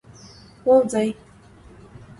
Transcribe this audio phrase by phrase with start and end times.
[0.65, 1.07] ووځی.